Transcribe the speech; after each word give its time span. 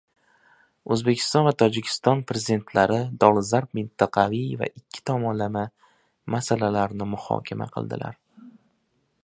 O‘zbekiston 0.93 1.43
va 1.47 1.51
Tojikiston 1.61 2.23
Prezidentlari 2.31 2.97
dolzarb 3.25 3.77
mintaqaviy 3.79 4.47
va 4.63 4.69
ikki 4.81 5.03
tomonlama 5.11 5.65
masalalarni 6.37 7.07
muhokama 7.13 7.69
qildilar 7.77 8.17